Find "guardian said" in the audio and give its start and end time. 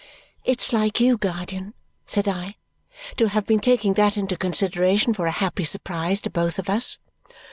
1.15-2.27